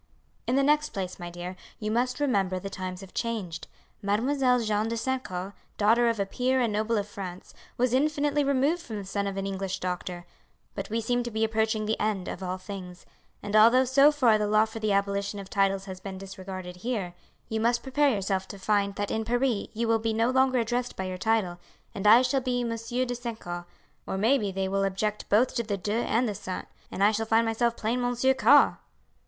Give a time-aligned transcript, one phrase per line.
[0.47, 3.67] "In the next place, my dear, you must remember the times have changed.
[4.01, 5.23] Mademoiselle Jeanne de St.
[5.23, 9.27] Caux, daughter of a peer and noble of France, was infinitely removed from the son
[9.27, 10.25] of an English doctor;
[10.73, 13.05] but we seem to be approaching the end of all things;
[13.43, 17.13] and although so far the law for the abolition of titles has been disregarded here,
[17.47, 20.95] you must prepare yourself to find that in Paris you will be no longer addressed
[20.95, 21.59] by your title,
[21.93, 23.39] and I shall be Monsieur de St.
[23.39, 23.65] Caux;
[24.07, 27.11] or may be they will object both to the de and the St., and I
[27.11, 28.77] shall find myself plain Monsieur Caux."